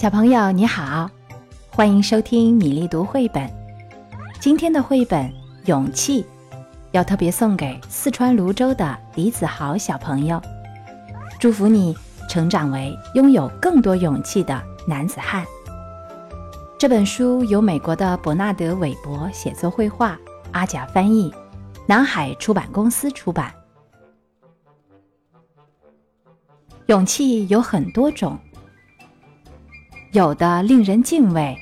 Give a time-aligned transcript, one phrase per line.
[0.00, 1.10] 小朋友你好，
[1.68, 3.46] 欢迎收听米粒读绘本。
[4.40, 5.26] 今天的绘本
[5.66, 6.22] 《勇气》
[6.92, 10.40] 要特别送给四川泸州的李子豪小朋友，
[11.38, 11.94] 祝福你
[12.30, 14.58] 成长为拥有更多勇气的
[14.88, 15.44] 男子汉。
[16.78, 20.18] 这本书由美国的伯纳德·韦伯写作绘画，
[20.52, 21.30] 阿甲翻译，
[21.86, 23.52] 南海出版公司出版。
[26.86, 28.38] 勇气有很多种。
[30.12, 31.56] 有的令人敬畏，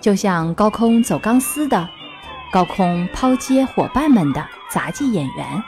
[0.00, 1.88] 就像高空走钢丝的、
[2.50, 5.62] 高空抛接伙伴们的杂技演员；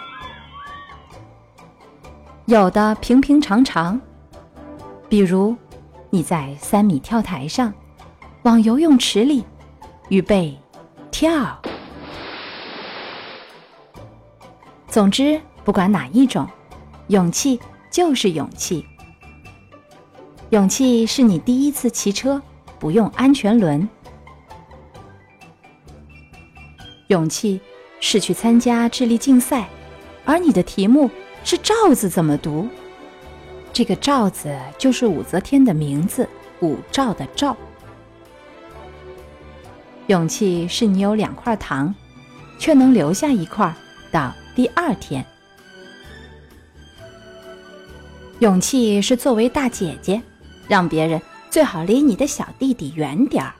[2.46, 4.00] 有的平平常常，
[5.08, 5.56] 比如
[6.10, 7.72] 你在三米跳台上
[8.42, 9.44] 往游泳池里
[10.08, 10.58] 预备
[11.12, 11.56] 跳。
[14.88, 16.48] 总之，不管哪一种，
[17.06, 17.60] 勇气
[17.92, 18.84] 就是勇气。
[20.50, 22.42] 勇气是你第一次骑车
[22.80, 23.88] 不用安全轮。
[27.06, 27.60] 勇气
[28.00, 29.68] 是去参加智力竞赛，
[30.24, 31.08] 而你的题目
[31.44, 32.68] 是“罩子”怎么读？
[33.72, 36.28] 这个“罩子”就是武则天的名字，
[36.60, 37.54] 武曌的“曌”。
[40.08, 41.94] 勇气是你有两块糖，
[42.58, 43.72] 却能留下一块
[44.10, 45.24] 到第二天。
[48.40, 50.20] 勇气是作为大姐姐。
[50.70, 53.52] 让别人最好离你的小弟弟远点儿。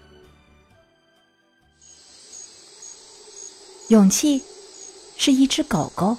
[3.88, 4.40] 勇气
[5.16, 6.16] 是一只狗狗，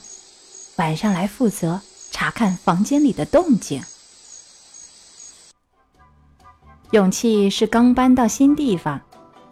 [0.75, 1.79] 晚上来负责
[2.11, 3.81] 查看房间里的动静。
[6.91, 8.99] 勇气是刚搬到新地方，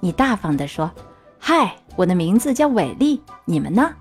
[0.01, 0.91] 你大方地说
[1.39, 3.95] ：“嗨，我的名字叫伟丽，你们呢？”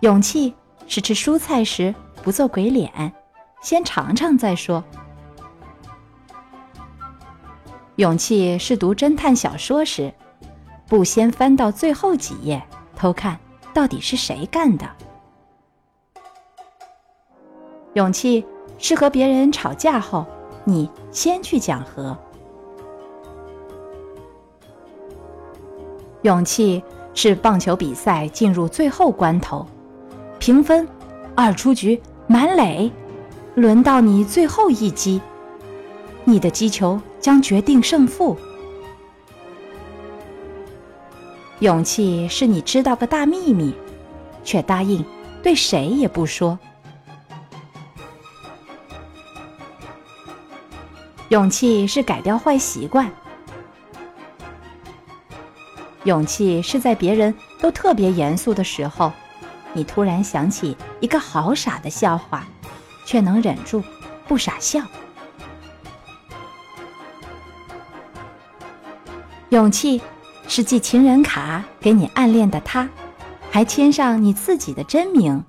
[0.00, 0.52] 勇气
[0.86, 3.10] 是吃蔬菜时不做鬼脸，
[3.62, 4.84] 先尝尝再说。
[7.96, 10.12] 勇气是读侦探小说时，
[10.88, 12.60] 不先翻到最后几页
[12.96, 13.38] 偷看
[13.72, 14.84] 到底是谁干的。
[17.92, 18.44] 勇气
[18.78, 20.26] 是和别人吵架后，
[20.64, 22.16] 你先去讲和。
[26.22, 26.82] 勇气
[27.14, 29.64] 是棒球比赛进入最后关头，
[30.40, 30.88] 平分，
[31.36, 32.90] 二出局，满垒，
[33.54, 35.20] 轮到你最后一击。
[36.24, 38.36] 你的击球将决定胜负。
[41.60, 43.74] 勇气是你知道个大秘密，
[44.42, 45.04] 却答应
[45.42, 46.58] 对谁也不说。
[51.28, 53.10] 勇气是改掉坏习惯。
[56.04, 59.10] 勇气是在别人都特别严肃的时候，
[59.72, 62.46] 你突然想起一个好傻的笑话，
[63.06, 63.82] 却能忍住
[64.28, 64.82] 不傻笑。
[69.50, 70.02] 勇气
[70.48, 72.88] 是寄情人卡给你暗恋的他，
[73.50, 75.44] 还签上你自己的真名。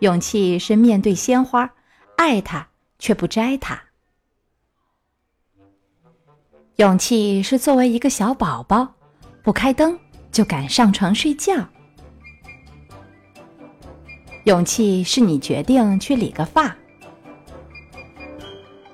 [0.00, 1.70] 勇气是面对鲜花，
[2.16, 2.66] 爱它
[2.98, 3.80] 却不摘它。
[6.76, 8.94] 勇气是作为一个小宝宝，
[9.42, 9.98] 不开灯
[10.30, 11.54] 就敢上床睡觉。
[14.44, 16.76] 勇气是你决定去理个发。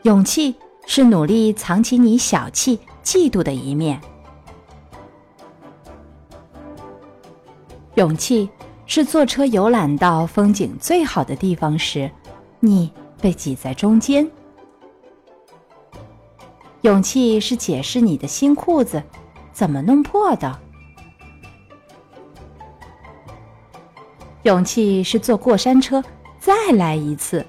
[0.03, 0.54] 勇气。
[0.87, 4.00] 是努力藏起你小气、嫉妒的一面。
[7.94, 8.48] 勇气
[8.87, 12.10] 是坐车游览到风景最好的地方时，
[12.60, 14.28] 你被挤在中间。
[16.82, 19.03] 勇气是解释你的新裤子
[19.53, 20.59] 怎么弄破的。
[24.42, 26.03] 勇气是坐过山车
[26.41, 27.47] 再来一次。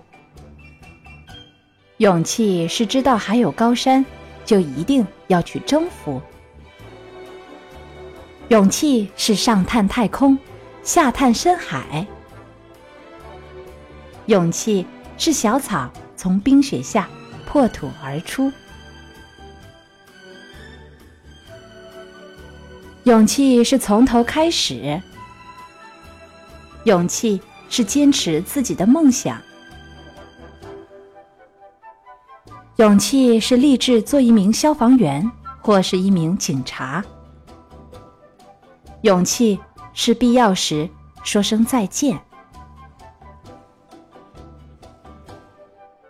[1.98, 4.04] 勇气是知道还有高山，
[4.44, 6.22] 就一定要去征服。
[8.50, 10.38] 勇气是上探太空，
[10.84, 12.06] 下探深海。
[14.26, 14.86] 勇气
[15.18, 17.08] 是小草从冰雪下
[17.46, 18.52] 破土而出。
[23.04, 25.02] 勇气是从头开始。
[26.86, 27.40] 勇气
[27.70, 29.42] 是坚持自己的梦想。
[32.78, 35.32] 勇气是立志做一名消防员，
[35.62, 37.04] 或是一名警察。
[39.02, 39.60] 勇气
[39.94, 40.90] 是必要时
[41.24, 42.20] 说声再见。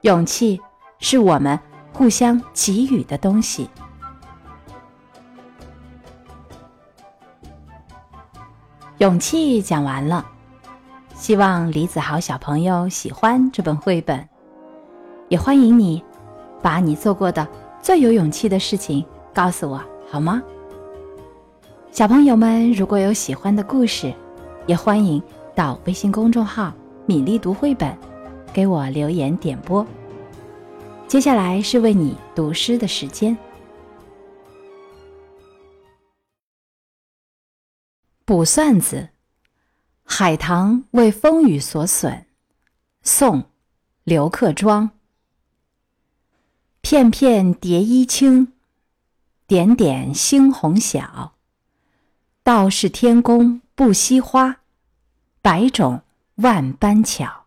[0.01, 0.59] 勇气
[0.99, 1.59] 是我们
[1.91, 3.69] 互相给予的东西。
[8.99, 10.25] 勇气讲完了，
[11.13, 14.29] 希望李子豪小朋友喜欢这本绘本。
[15.29, 16.03] 也欢迎你
[16.63, 17.45] 把你做过的
[17.81, 20.41] 最有勇气的事情告诉我，好吗？
[21.91, 24.11] 小朋友们，如果有喜欢的故事，
[24.65, 25.21] 也欢迎
[25.53, 26.73] 到微信公众号
[27.05, 27.95] “米粒读绘本”
[28.53, 29.85] 给我留言点播。
[31.05, 33.37] 接下来是为你读诗的时间。
[38.23, 39.09] 卜算子，
[40.05, 42.25] 海棠为风雨所损。
[43.03, 43.41] 宋·
[44.05, 44.89] 刘克庄。
[46.85, 48.51] 片片蝶衣轻，
[49.47, 51.33] 点点猩红小。
[52.43, 54.57] 道是天公不惜花，
[55.41, 56.01] 百种
[56.35, 57.45] 万般巧。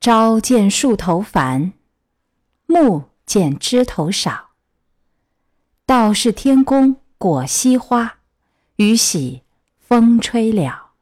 [0.00, 1.72] 朝见树头繁，
[2.66, 4.50] 暮见枝头少。
[5.84, 8.20] 道是天公果惜花，
[8.76, 9.42] 雨洗
[9.80, 10.92] 风吹了。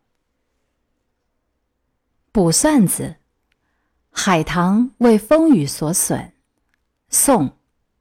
[2.33, 3.17] 卜算子，
[4.11, 6.33] 海棠为风雨所损。
[7.09, 7.49] 宋·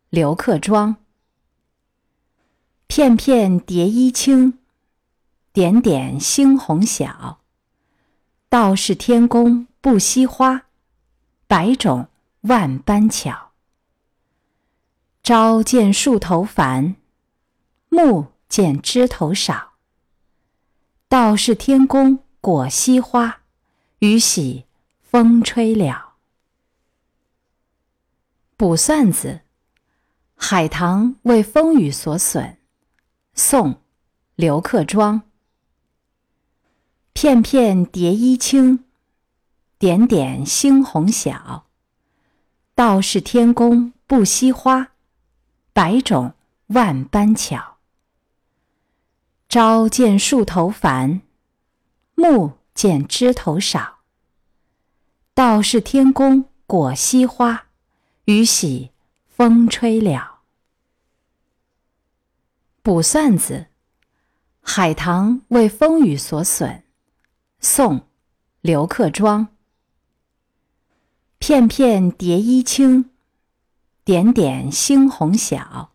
[0.10, 0.96] 刘克庄。
[2.88, 4.60] 片片蝶衣轻，
[5.52, 7.40] 点点猩红小。
[8.50, 10.64] 道是天公不惜花，
[11.48, 12.08] 百种
[12.42, 13.52] 万般巧。
[15.24, 16.96] 朝见树头繁，
[17.90, 19.74] 暮见枝头少。
[21.08, 23.42] 道是天公果惜花，
[24.00, 24.66] 雨洗
[25.02, 26.13] 风吹了。
[28.64, 29.42] 卜算子，
[30.36, 32.60] 海棠为风雨所损。
[33.34, 33.74] 宋·
[34.36, 35.24] 刘克庄。
[37.12, 38.86] 片片蝶衣轻，
[39.78, 41.66] 点点猩红小。
[42.74, 44.94] 道是天公不惜花，
[45.74, 46.34] 百种
[46.68, 47.80] 万般巧。
[49.50, 51.22] 朝见树头繁，
[52.16, 53.98] 暮见枝头少。
[55.34, 57.66] 道是天公果惜花，
[58.26, 58.92] 雨洗
[59.28, 60.40] 风吹了。
[62.82, 63.68] 卜算子，
[64.62, 66.84] 海棠为风雨所损。
[67.60, 68.00] 宋·
[68.62, 69.50] 刘克庄。
[71.38, 73.10] 片片蝶衣轻，
[74.06, 75.92] 点点猩红小。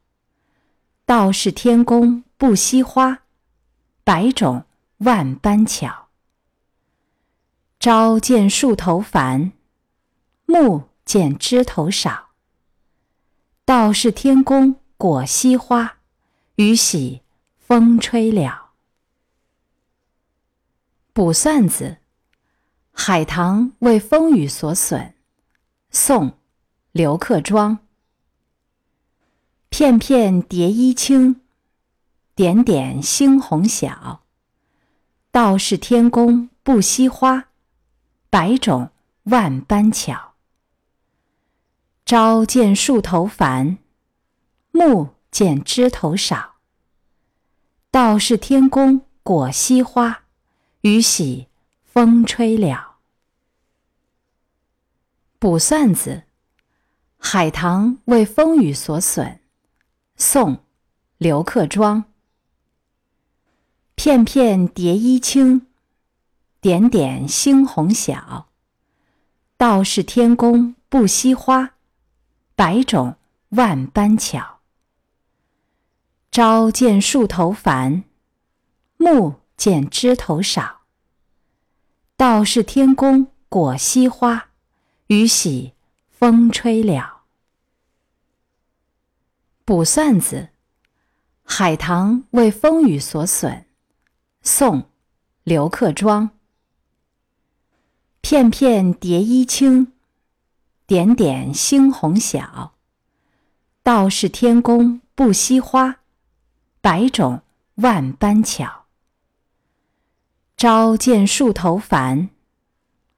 [1.07, 3.23] 道是天公不惜花，
[4.05, 4.67] 百种
[4.99, 6.09] 万般巧。
[7.81, 9.53] 朝见树头繁，
[10.45, 12.33] 暮见枝头少。
[13.65, 16.01] 道是天公果惜花。
[16.57, 17.23] 雨洗
[17.57, 18.73] 风吹了。
[21.15, 21.97] 卜算子，
[22.93, 25.15] 海棠为风雨所损。
[25.91, 26.31] 宋·
[26.93, 27.79] 刘克庄。
[29.71, 31.41] 片片蝶衣轻，
[32.35, 34.25] 点点猩红小。
[35.31, 37.47] 道是天公不惜花，
[38.29, 38.91] 百种
[39.23, 40.28] 万般巧。
[42.09, 43.77] 朝见树头繁，
[44.71, 45.11] 暮。
[45.31, 46.55] 见枝头少，
[47.91, 50.23] 道是天公果惜花，
[50.81, 51.49] 雨洗
[51.85, 52.97] 风吹了。
[55.39, 56.23] 卜算子，
[57.19, 59.39] 海棠为风雨所损。
[60.17, 60.57] 宋·
[61.19, 62.05] 刘克庄。
[63.97, 65.67] 片片蝶衣轻，
[66.63, 68.49] 点点猩红小。
[69.59, 71.75] 道是天公不惜花，
[72.59, 73.15] 百种
[73.50, 74.59] 万般巧。
[76.33, 78.03] 朝见树头繁，
[78.97, 80.81] 暮见枝头少。
[82.17, 84.49] 道是天公果惜花，
[85.07, 85.75] 雨洗
[86.09, 87.23] 风吹了。
[89.65, 90.49] 卜算子，
[91.45, 93.67] 海棠为风雨所损。
[94.43, 94.83] 宋·
[95.45, 96.31] 刘克庄。
[98.21, 99.93] 片片蝶衣轻，
[100.88, 102.73] 点点猩红小。
[103.83, 105.97] 道是天公不惜花。
[106.80, 107.42] 百种
[107.75, 108.87] 万般巧。
[110.57, 112.30] 朝见树头繁，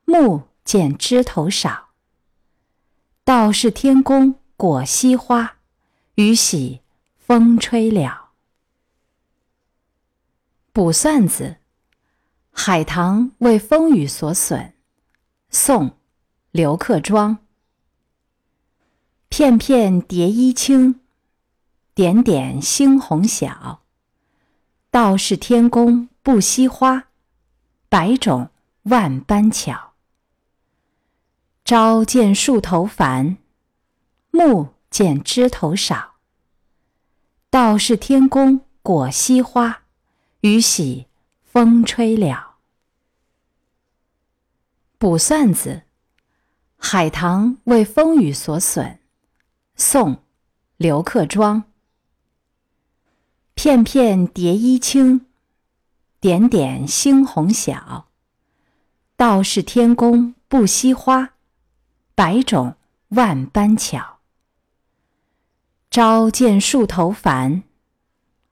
[0.04, 1.90] 暮见枝头少。
[3.22, 5.58] 道是天公果惜花，
[6.16, 6.80] 雨洗
[7.18, 8.30] 风吹了。
[10.72, 11.58] 卜算子，
[12.50, 14.74] 海棠为风雨所损。
[15.50, 15.90] 宋·
[16.50, 17.38] 刘克庄。
[19.30, 21.00] 片片蝶衣轻。
[21.94, 23.82] 点点猩红小，
[24.90, 27.08] 道是天公不惜花，
[27.88, 28.50] 百种
[28.84, 29.92] 万般巧。
[31.64, 33.36] 朝见树头繁，
[34.30, 36.14] 暮见枝头少。
[37.50, 39.82] 道是天公果惜花，
[40.40, 41.06] 雨洗
[41.44, 42.56] 风吹了。
[44.96, 45.82] 卜算子，
[46.78, 48.99] 海棠为风雨所损。
[49.82, 50.16] 宋·
[50.76, 51.64] 刘克庄。
[53.54, 55.24] 片片蝶衣轻，
[56.20, 58.08] 点点猩红小。
[59.16, 61.30] 道是天公不惜花，
[62.14, 62.76] 百种
[63.08, 64.18] 万般巧。
[65.90, 67.62] 朝见树头繁，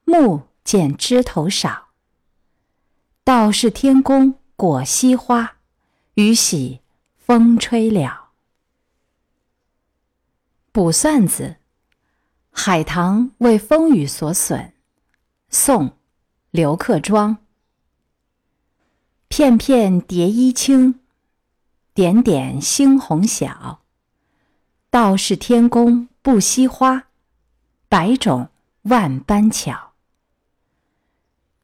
[0.06, 1.88] 暮见枝头少。
[3.22, 5.56] 道是天公果惜花，
[6.14, 6.80] 雨洗
[7.18, 8.27] 风吹了。
[10.78, 11.56] 卜算子·
[12.52, 14.74] 海棠为风雨所损。
[15.50, 15.88] 宋·
[16.52, 17.38] 刘克庄。
[19.26, 21.00] 片片蝶衣轻，
[21.94, 23.80] 点点猩红小。
[24.88, 27.08] 道是天公不惜花，
[27.88, 28.48] 百种
[28.82, 29.94] 万般巧。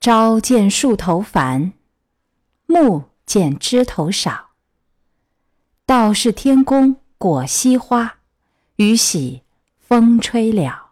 [0.00, 1.73] 朝见树头繁，
[2.66, 4.50] 暮见枝头少。
[5.87, 8.16] 道是天公果惜花。
[8.76, 9.43] 雨洗
[9.78, 10.84] 风吹了。